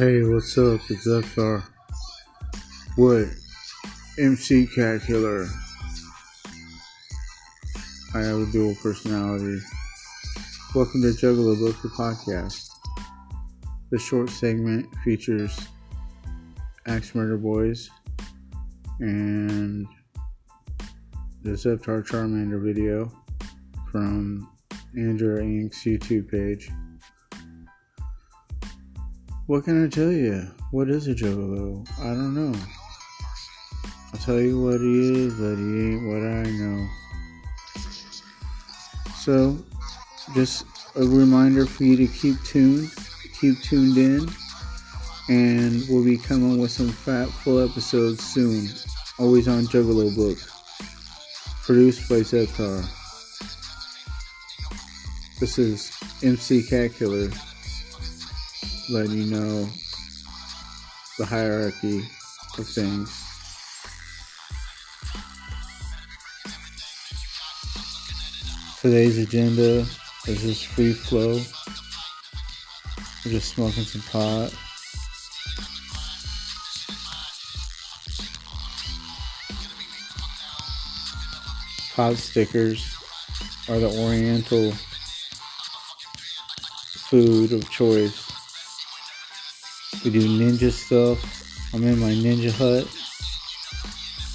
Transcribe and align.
Hey, 0.00 0.22
what's 0.22 0.56
up? 0.56 0.80
It's 0.88 1.04
FR. 1.04 1.58
What? 2.96 3.26
MC 4.18 4.66
Cat 4.66 5.02
Killer. 5.02 5.46
I 8.14 8.20
have 8.20 8.38
a 8.38 8.46
dual 8.46 8.74
personality. 8.76 9.60
Welcome 10.74 11.02
to 11.02 11.08
Juggalo 11.08 11.58
Book 11.58 11.76
podcast. 11.92 12.70
The 13.90 13.98
short 13.98 14.30
segment 14.30 14.88
features 15.04 15.60
Axe 16.86 17.14
Murder 17.14 17.38
Boyz 17.38 17.90
and 19.00 19.86
the 21.42 21.50
Zeptar 21.50 22.06
Charmander 22.06 22.64
video 22.64 23.12
from 23.92 24.50
Andrew 24.96 25.38
Ink's 25.42 25.84
YouTube 25.84 26.30
page. 26.30 26.70
What 29.50 29.64
can 29.64 29.84
I 29.84 29.88
tell 29.88 30.12
you? 30.12 30.46
What 30.70 30.88
is 30.88 31.08
a 31.08 31.12
Juggalo? 31.12 31.84
I 31.98 32.04
don't 32.04 32.36
know. 32.36 32.56
I'll 34.12 34.20
tell 34.20 34.38
you 34.38 34.62
what 34.62 34.80
he 34.80 35.24
is, 35.24 35.34
but 35.40 35.56
he 35.56 35.90
ain't 35.90 36.06
what 36.06 36.22
I 36.22 36.44
know. 36.52 36.88
So, 39.16 39.58
just 40.34 40.66
a 40.94 41.02
reminder 41.02 41.66
for 41.66 41.82
you 41.82 41.96
to 41.96 42.06
keep 42.06 42.40
tuned, 42.44 42.92
keep 43.40 43.60
tuned 43.62 43.98
in, 43.98 44.28
and 45.28 45.82
we'll 45.88 46.04
be 46.04 46.16
coming 46.16 46.58
with 46.58 46.70
some 46.70 46.90
fat 46.90 47.26
full 47.26 47.58
episodes 47.58 48.22
soon. 48.22 48.68
Always 49.18 49.48
on 49.48 49.64
Juggalo 49.64 50.14
Book. 50.14 50.38
Produced 51.64 52.08
by 52.08 52.20
Zeptar. 52.20 52.86
This 55.40 55.58
is 55.58 55.90
MC 56.22 56.62
Cat 56.62 56.94
Killer 56.94 57.32
letting 58.90 59.12
you 59.12 59.26
know 59.26 59.68
the 61.16 61.24
hierarchy 61.24 62.00
of 62.58 62.66
things. 62.66 63.08
Today's 68.80 69.18
agenda 69.18 69.86
is 70.26 70.42
just 70.42 70.66
free 70.66 70.92
flow. 70.92 71.40
We're 73.24 73.30
just 73.30 73.54
smoking 73.54 73.84
some 73.84 74.02
pot. 74.10 74.52
Pot 81.94 82.16
stickers 82.16 82.96
are 83.68 83.78
the 83.78 83.90
oriental 84.02 84.72
food 87.08 87.52
of 87.52 87.70
choice. 87.70 88.29
We 90.02 90.10
do 90.10 90.26
ninja 90.26 90.70
stuff. 90.70 91.18
I'm 91.74 91.84
in 91.84 91.98
my 91.98 92.10
ninja 92.10 92.50
hut. 92.50 92.86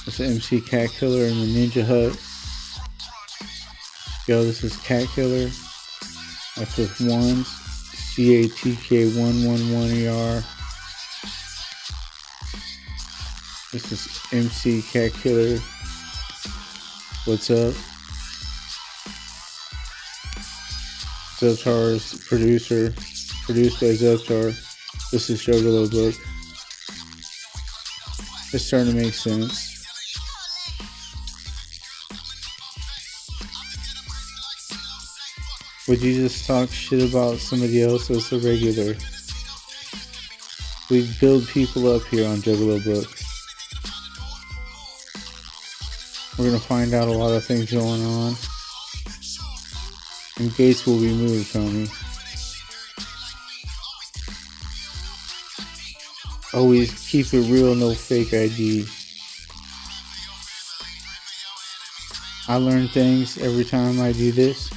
It's 0.06 0.20
MC 0.20 0.62
Cat 0.62 0.92
Killer 0.92 1.26
in 1.26 1.40
the 1.40 1.48
ninja 1.48 1.84
hut. 1.84 2.16
Yo, 4.28 4.44
this 4.44 4.64
is 4.64 4.78
Cat 4.78 5.08
Killer. 5.16 5.50
That's 6.56 6.78
with 6.78 7.02
ones. 7.02 7.48
C 7.48 8.36
A 8.36 8.48
T 8.48 8.76
K 8.76 9.08
111 9.08 10.06
ER. 10.06 10.44
This 13.74 13.92
is 13.92 14.20
MC 14.32 14.84
Cat 14.84 15.14
Killer. 15.14 15.58
What's 17.26 17.50
up? 17.50 17.74
Zeptar's 21.40 22.24
producer. 22.28 22.94
Produced 23.46 23.80
by 23.80 23.88
Zeptar. 23.88 24.65
This 25.12 25.30
is 25.30 25.46
Juggalo 25.46 25.90
Book. 25.90 26.16
It's 28.52 28.66
starting 28.66 28.94
to 28.94 29.02
make 29.02 29.14
sense. 29.14 29.86
Would 35.88 36.02
you 36.02 36.16
just 36.16 36.48
talk 36.48 36.70
shit 36.70 37.08
about 37.08 37.38
somebody 37.38 37.84
else 37.84 38.10
as 38.10 38.32
a 38.34 38.40
regular? 38.40 38.96
We 40.90 41.08
build 41.20 41.48
people 41.50 41.88
up 41.96 42.04
here 42.06 42.28
on 42.28 42.38
Juggalo 42.38 42.84
Book. 42.84 43.08
We're 46.38 46.46
gonna 46.46 46.60
find 46.60 46.94
out 46.96 47.08
a 47.08 47.12
lot 47.12 47.32
of 47.32 47.46
things 47.46 47.72
going 47.72 48.04
on. 48.04 48.36
And 50.38 50.54
gates 50.56 50.86
will 50.88 51.00
be 51.00 51.14
moved, 51.14 51.54
homie. 51.54 52.05
Always 56.56 56.94
keep 57.10 57.34
it 57.34 57.52
real, 57.52 57.76
no 57.76 57.94
fake 57.94 58.34
ID. 58.34 58.86
I 62.48 62.56
learn 62.58 62.88
things 62.88 63.38
every 63.38 63.66
time 63.66 64.00
I 64.00 64.14
do 64.14 64.32
this. 64.32 64.72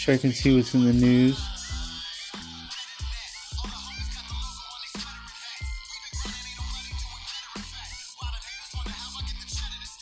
Check 0.00 0.24
and 0.24 0.34
see 0.34 0.56
what's 0.56 0.74
in 0.74 0.84
the 0.84 0.92
news. 0.92 1.38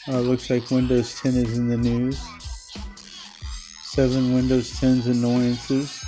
Uh, 0.07 0.21
looks 0.21 0.51
like 0.51 0.71
Windows 0.71 1.21
10 1.21 1.35
is 1.35 1.59
in 1.59 1.69
the 1.69 1.77
news. 1.79 2.21
Seven 3.85 4.35
Windows 4.35 4.71
10's 4.79 5.07
annoyances. 5.07 6.04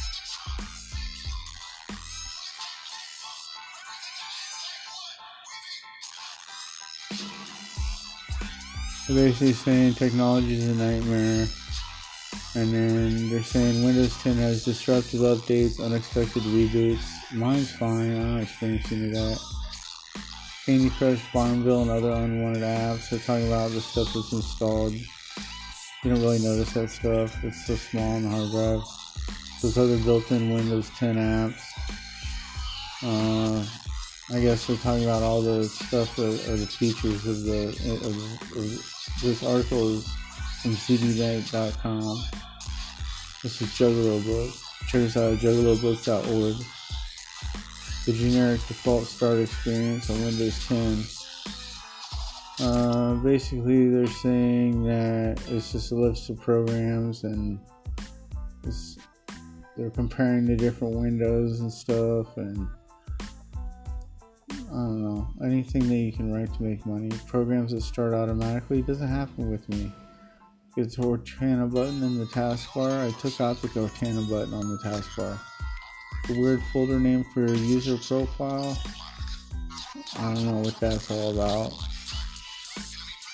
They're 9.08 9.26
basically 9.26 9.52
saying 9.52 9.94
technology 9.94 10.54
is 10.54 10.68
a 10.68 10.74
nightmare. 10.74 11.46
And 12.56 12.72
then 12.72 13.30
they're 13.30 13.42
saying 13.42 13.84
Windows 13.84 14.20
10 14.22 14.36
has 14.36 14.64
disruptive 14.64 15.20
updates, 15.20 15.78
unexpected 15.78 16.42
reboots. 16.42 17.04
Mine's 17.32 17.70
fine, 17.70 18.16
I 18.16 18.22
don't 18.22 18.40
experience 18.40 18.90
any 18.90 19.06
of 19.06 19.12
that. 19.12 19.40
Candy 20.64 20.90
Crush, 20.90 21.20
Farmville, 21.32 21.82
and 21.82 21.90
other 21.90 22.10
unwanted 22.10 22.62
apps. 22.62 23.10
They're 23.10 23.20
talking 23.20 23.46
about 23.46 23.70
the 23.70 23.80
stuff 23.80 24.12
that's 24.12 24.32
installed. 24.32 24.94
You 24.94 25.04
don't 26.04 26.20
really 26.22 26.40
notice 26.40 26.72
that 26.72 26.90
stuff. 26.90 27.44
It's 27.44 27.66
so 27.66 27.76
small 27.76 28.16
on 28.16 28.22
the 28.24 28.28
hard 28.30 28.50
drive. 28.50 28.82
Those 29.62 29.78
other 29.78 29.98
built-in 29.98 30.52
Windows 30.52 30.90
10 30.98 31.16
apps. 31.16 31.62
Uh, 33.04 33.64
I 34.32 34.40
guess 34.40 34.66
they're 34.66 34.76
talking 34.78 35.04
about 35.04 35.22
all 35.22 35.40
the 35.40 35.64
stuff 35.64 36.16
that 36.16 36.48
are 36.48 36.56
the 36.56 36.66
features 36.66 37.24
of 37.26 37.44
the 37.44 37.68
of, 37.68 38.56
of 38.56 39.22
this 39.22 39.44
article 39.44 39.98
is 39.98 40.04
from 40.62 40.72
cdbank.com. 40.72 42.24
This 43.44 43.62
is 43.62 43.68
Juggalo 43.68 44.24
Book. 44.26 44.52
Check 44.88 45.02
us 45.02 45.16
out 45.16 45.34
at 45.34 45.38
juggalobooks.org. 45.38 46.56
The 48.06 48.12
generic 48.12 48.66
default 48.66 49.04
start 49.04 49.38
experience 49.38 50.10
on 50.10 50.20
Windows 50.20 50.66
10. 50.66 51.04
Uh, 52.58 53.14
basically, 53.22 53.90
they're 53.90 54.06
saying 54.08 54.82
that 54.84 55.40
it's 55.48 55.70
just 55.70 55.92
a 55.92 55.94
list 55.94 56.30
of 56.30 56.40
programs 56.40 57.22
and 57.22 57.60
they're 59.76 59.90
comparing 59.90 60.46
the 60.46 60.56
different 60.56 60.96
windows 60.96 61.60
and 61.60 61.72
stuff 61.72 62.36
and 62.36 62.66
I 64.76 64.80
don't 64.80 65.02
know. 65.02 65.26
Anything 65.42 65.88
that 65.88 65.94
you 65.94 66.12
can 66.12 66.30
write 66.30 66.52
to 66.52 66.62
make 66.62 66.84
money. 66.84 67.08
Programs 67.26 67.72
that 67.72 67.80
start 67.80 68.12
automatically 68.12 68.82
doesn't 68.82 69.08
happen 69.08 69.50
with 69.50 69.66
me. 69.70 69.90
It's 70.76 70.96
Cortana 70.96 71.72
button 71.72 72.02
in 72.02 72.18
the 72.18 72.26
taskbar. 72.26 73.08
I 73.08 73.10
took 73.18 73.40
out 73.40 73.62
the 73.62 73.68
Cortana 73.68 74.28
button 74.28 74.52
on 74.52 74.68
the 74.68 74.76
taskbar. 74.76 75.38
The 76.28 76.38
weird 76.38 76.62
folder 76.74 77.00
name 77.00 77.24
for 77.32 77.46
your 77.46 77.54
user 77.54 77.96
profile. 77.96 78.76
I 80.18 80.34
don't 80.34 80.44
know 80.44 80.58
what 80.58 80.78
that's 80.78 81.10
all 81.10 81.32
about. 81.32 81.72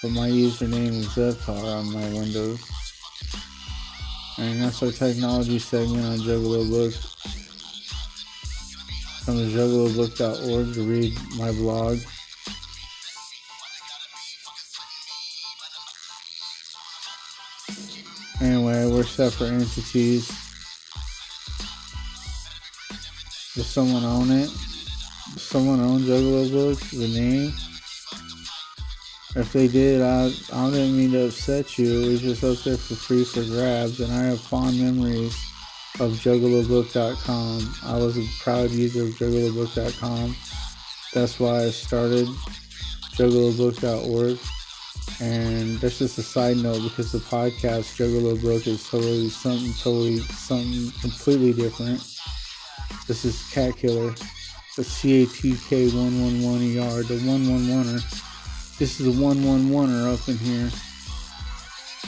But 0.01 0.13
my 0.13 0.29
username 0.29 0.93
is 0.93 1.09
Zeptar 1.09 1.65
on 1.65 1.93
my 1.93 2.05
Windows. 2.21 2.65
And 4.39 4.63
that's 4.63 4.81
our 4.81 4.93
technology 4.93 5.59
segment 5.59 6.05
on 6.05 6.19
Juggalo 6.19 6.71
Books. 6.71 7.42
Come 9.25 9.39
to 9.39 9.45
juggalobook.org 9.45 10.75
to 10.75 10.83
read 10.83 11.17
my 11.39 11.53
blog. 11.53 11.99
Anyway, 18.41 18.91
we're 18.91 19.05
separate 19.05 19.53
entities. 19.53 20.27
Does 23.55 23.67
someone 23.69 24.03
own 24.03 24.33
it? 24.33 24.51
Does 25.35 25.43
someone 25.43 25.79
own 25.79 26.01
Juggalo 26.01 26.51
Books, 26.51 26.91
the 26.91 27.07
name? 27.07 27.53
If 29.37 29.53
they 29.53 29.69
did, 29.69 30.03
I, 30.03 30.33
I 30.53 30.71
didn't 30.71 30.97
mean 30.97 31.13
to 31.13 31.27
upset 31.27 31.79
you. 31.79 32.03
It 32.03 32.09
was 32.09 32.21
just 32.23 32.43
up 32.43 32.59
there 32.65 32.77
for 32.77 32.97
free 32.97 33.23
for 33.23 33.45
grabs, 33.45 34.01
and 34.01 34.13
I 34.13 34.25
have 34.25 34.41
fond 34.41 34.81
memories 34.81 35.52
of 36.01 36.13
juggalobook.com. 36.13 37.75
I 37.85 37.97
was 37.97 38.17
a 38.17 38.27
proud 38.41 38.71
user 38.71 39.03
of 39.03 39.11
juggalobook.com. 39.11 40.35
That's 41.13 41.39
why 41.39 41.65
I 41.65 41.71
started 41.71 42.27
juggalobook.org. 43.15 44.39
And 45.21 45.79
that's 45.79 45.99
just 45.99 46.19
a 46.19 46.23
side 46.23 46.57
note 46.57 46.83
because 46.83 47.13
the 47.13 47.19
podcast 47.19 47.97
Juggalo 47.97 48.41
Book 48.41 48.67
is 48.67 48.89
totally 48.89 49.29
something 49.29 49.73
totally 49.75 50.19
something 50.21 50.91
completely 51.01 51.53
different. 51.53 52.01
This 53.07 53.25
is 53.25 53.51
Cat 53.53 53.77
Killer, 53.77 54.11
the 54.77 54.83
CATK 54.83 55.93
111 55.95 56.79
ER, 56.79 57.03
the 57.03 57.15
111er. 57.15 58.79
This 58.79 58.99
is 59.01 59.07
the 59.07 59.23
111er 59.23 60.13
up 60.13 60.29
in 60.29 60.39
here. 60.39 60.71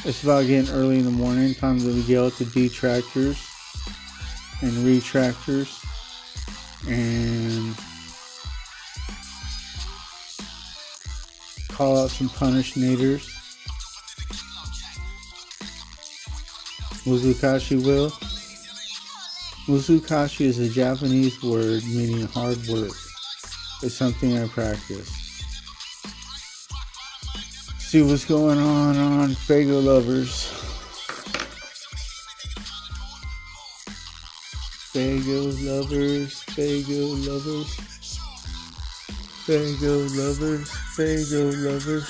It's 0.05 0.23
about 0.23 0.47
getting 0.47 0.73
early 0.75 0.99
in 0.99 1.05
the 1.05 1.11
morning, 1.11 1.55
time 1.55 1.79
to 1.79 2.03
get 2.05 2.19
out 2.19 2.33
the 2.33 2.47
detractors 2.47 3.54
and 4.65 4.73
retractors 4.73 5.69
and 6.89 7.77
call 11.69 11.99
out 11.99 12.11
some 12.11 12.31
punish 12.31 12.73
punishnators. 12.73 13.29
Muzukashi 17.05 17.85
will. 17.85 18.11
Muzukashi 19.67 20.47
is 20.47 20.59
a 20.59 20.69
Japanese 20.71 21.43
word 21.43 21.85
meaning 21.85 22.27
hard 22.29 22.57
work. 22.67 22.93
It's 23.83 23.95
something 23.95 24.39
I 24.39 24.49
practice. 24.49 25.11
See 27.81 28.01
what's 28.01 28.25
going 28.25 28.59
on 28.59 28.97
on 28.97 29.31
Faygo 29.31 29.83
Luvers. 29.83 30.54
Faygo 34.95 35.51
Luvers, 35.51 36.45
Faygo 36.55 37.19
Luvers. 37.27 37.67
Faygo 39.45 40.07
Luvers, 40.15 40.69
Faygo 40.95 41.51
Luvers. 41.51 42.07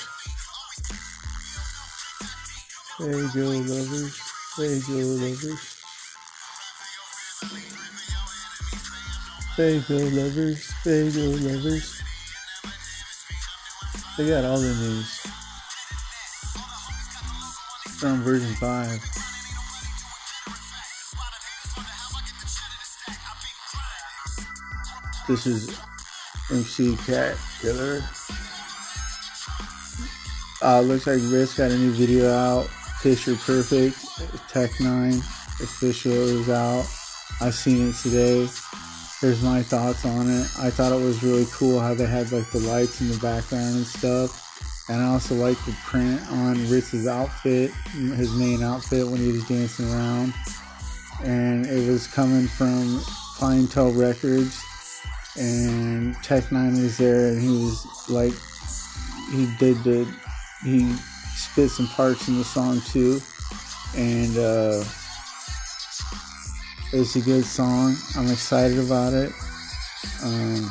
Faygo 2.99 3.47
Luvers, 3.65 4.15
Faygo 4.55 5.01
Luvers. 5.19 5.75
Faygo 9.57 9.99
luvers, 10.11 10.61
Faygo 10.85 11.39
luvers. 11.39 12.03
They 14.19 14.29
got 14.29 14.45
all 14.45 14.59
the 14.59 14.75
news. 14.75 15.21
On 18.03 18.21
version 18.23 18.53
5. 18.57 19.34
This 25.27 25.47
is 25.47 25.81
MC 26.51 26.97
Cat 27.07 27.39
Killer. 27.59 28.03
Uh, 30.61 30.81
looks 30.83 31.07
like 31.07 31.17
Rittz 31.17 31.57
got 31.57 31.71
a 31.71 31.79
new 31.79 31.93
video 31.93 32.31
out. 32.31 32.69
Picture 33.03 33.35
Perfect, 33.37 33.97
Tech 34.51 34.71
N9ne 34.73 35.19
official 35.63 36.13
is 36.13 36.51
out. 36.51 36.85
I've 37.41 37.55
seen 37.55 37.89
it 37.89 37.95
today. 37.97 38.47
Here's 39.21 39.43
my 39.43 39.63
thoughts 39.63 40.05
on 40.05 40.29
it. 40.29 40.47
I 40.59 40.69
thought 40.69 40.93
it 40.93 41.03
was 41.03 41.23
really 41.23 41.47
cool 41.53 41.81
how 41.81 41.95
they 41.95 42.07
had 42.07 42.31
like 42.31 42.51
the 42.51 42.59
lights 42.59 43.01
in 43.01 43.09
the 43.09 43.19
background 43.19 43.77
and 43.77 43.87
stuff. 43.87 44.91
And 44.91 45.01
I 45.01 45.07
also 45.07 45.35
like 45.37 45.57
the 45.65 45.73
print 45.85 46.21
on 46.33 46.57
Rittz's 46.57 47.07
outfit, 47.07 47.71
his 47.93 48.35
main 48.35 48.63
outfit 48.63 49.07
when 49.07 49.21
he 49.21 49.33
was 49.33 49.49
dancing 49.49 49.91
around. 49.91 50.35
And 51.23 51.65
it 51.65 51.89
was 51.89 52.07
coming 52.07 52.47
from 52.47 53.01
Clientele 53.39 53.93
Records. 53.93 54.63
And 55.37 56.15
Tech 56.23 56.45
N9ne 56.45 56.83
was 56.83 56.99
there 56.99 57.29
and 57.29 57.41
he 57.41 57.49
was 57.49 58.09
like, 58.09 58.35
he 59.33 59.47
did 59.59 59.83
the, 59.85 60.07
he 60.63 60.93
spit 61.35 61.71
some 61.71 61.89
parts 61.89 62.29
in 62.29 62.39
the 62.39 62.45
song 62.45 62.81
too. 62.83 63.21
And, 63.97 64.37
uh, 64.39 64.85
it's 66.93 67.17
a 67.17 67.21
good 67.21 67.45
song. 67.45 67.97
I'm 68.17 68.31
excited 68.31 68.79
about 68.79 69.15
it. 69.15 69.33
Um, 70.23 70.71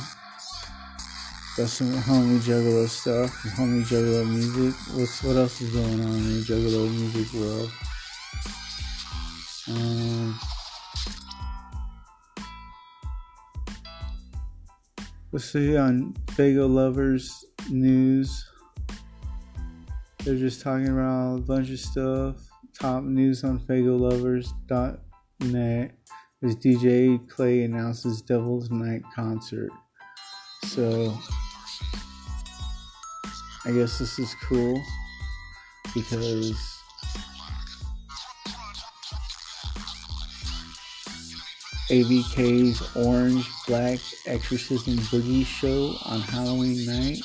that's 1.57 1.73
some 1.73 1.91
homie 1.91 2.39
juggalo 2.39 2.87
stuff, 2.87 3.29
homie 3.57 3.83
juggalo 3.83 4.25
music. 4.27 4.73
What's 4.95 5.21
what 5.21 5.35
else 5.35 5.59
is 5.61 5.71
going 5.71 6.01
on 6.01 6.15
in 6.15 6.39
the 6.39 6.45
juggalo 6.45 6.89
music 6.89 7.33
world? 7.33 7.71
Um, 9.69 10.39
let's 15.33 15.51
see 15.51 15.75
on 15.75 16.13
Faygo 16.27 16.69
Luvers 16.69 17.43
news. 17.67 18.47
They're 20.23 20.35
just 20.35 20.61
talking 20.61 20.89
about 20.89 21.37
a 21.37 21.41
bunch 21.41 21.71
of 21.71 21.79
stuff. 21.79 22.35
Top 22.79 23.03
news 23.03 23.43
on 23.43 23.59
FaygoLuvers.net 23.59 25.91
is 26.43 26.55
DJ 26.55 27.27
Clay 27.27 27.63
announces 27.63 28.21
Devil's 28.21 28.69
Night 28.69 29.01
concert. 29.15 29.71
So 30.65 31.17
I 33.65 33.71
guess 33.71 33.97
this 33.97 34.19
is 34.19 34.35
cool 34.43 34.79
because 35.95 36.53
ABK's 41.89 42.95
Orange 42.95 43.45
Black 43.67 43.99
Exorcism 44.25 44.97
Boogie 44.97 45.45
show 45.45 45.95
on 46.05 46.21
Halloween 46.21 46.85
night. 46.85 47.19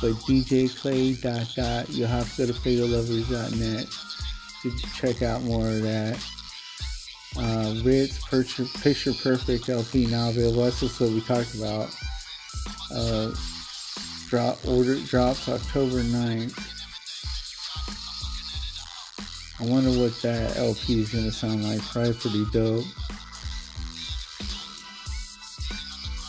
But 0.00 0.12
DJ 0.26 0.74
Clay 0.76 1.14
dot 1.14 1.48
dot 1.56 1.88
you'll 1.90 2.08
have 2.08 2.34
to 2.36 2.46
go 2.46 2.52
to 2.52 2.58
FaygoLuvers.net 2.58 3.86
to 4.62 4.70
check 4.94 5.22
out 5.22 5.42
more 5.42 5.68
of 5.68 5.82
that. 5.82 6.16
Uh, 7.38 7.74
Rittz 7.82 8.18
Picture, 8.30 8.64
Picture 8.80 9.12
Perfect 9.12 9.68
LP 9.68 10.06
now 10.06 10.30
available. 10.30 10.64
That's 10.64 10.80
just 10.80 11.00
what 11.00 11.10
we 11.10 11.20
talked 11.20 11.54
about. 11.54 11.94
Uh, 12.92 13.30
drop 14.28 14.58
order 14.66 14.98
drops 15.00 15.48
October 15.48 16.02
9th. 16.02 16.72
I 19.58 19.64
wonder 19.64 19.90
what 19.90 20.20
that 20.22 20.56
LP 20.58 21.00
is 21.00 21.12
gonna 21.12 21.32
sound 21.32 21.64
like. 21.64 21.80
Probably 21.82 22.12
pretty 22.14 22.44
dope. 22.52 22.84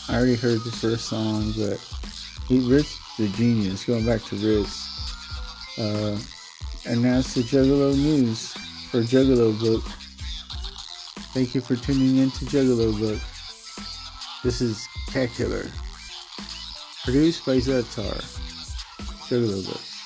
I 0.08 0.16
already 0.16 0.36
heard 0.36 0.60
the 0.64 0.72
first 0.72 1.06
song, 1.06 1.52
but 1.56 1.78
he 2.48 2.60
Rittz 2.60 2.96
the 3.18 3.28
genius. 3.28 3.84
Going 3.84 4.06
back 4.06 4.22
to 4.24 4.36
Rittz. 4.36 4.86
Uh, 5.78 6.18
and 6.90 7.04
that's 7.04 7.34
the 7.34 7.42
Juggalo 7.42 7.94
news 7.94 8.52
for 8.90 9.02
Juggalo 9.02 9.58
book. 9.60 9.84
Thank 11.34 11.54
you 11.54 11.60
for 11.60 11.76
tuning 11.76 12.16
in 12.16 12.30
to 12.30 12.46
Juggalo 12.46 12.98
Book. 12.98 13.20
This 14.42 14.62
is 14.62 14.88
Cat 15.12 15.28
Killer. 15.36 15.66
Produced 17.04 17.44
by 17.44 17.58
Zeptar. 17.58 18.16
Juggalo 19.28 19.64
Book. 19.66 19.97